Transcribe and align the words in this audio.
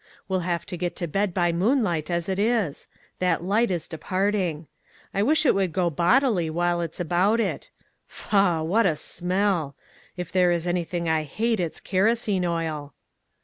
We'll 0.27 0.39
have 0.39 0.65
to 0.65 0.77
get 0.77 0.95
to 0.95 1.07
bed 1.07 1.31
by 1.31 1.51
moonlight 1.51 2.09
as 2.09 2.27
it 2.27 2.39
is; 2.39 2.87
that 3.19 3.43
light 3.43 3.69
is 3.69 3.87
departing. 3.87 4.65
I 5.13 5.21
wish 5.21 5.45
it 5.45 5.53
would 5.53 5.71
go 5.71 5.91
bodily 5.91 6.49
while 6.49 6.81
it's 6.81 6.99
about 6.99 7.39
it. 7.39 7.69
Faugh! 8.07 8.63
what 8.65 8.87
a 8.87 8.95
smell! 8.95 9.75
If 10.17 10.31
there 10.31 10.51
is 10.51 10.65
any 10.65 10.85
thing 10.85 11.07
I 11.07 11.21
hate 11.21 11.59
it's 11.59 11.79
kerosene 11.79 12.45
oil." 12.45 12.95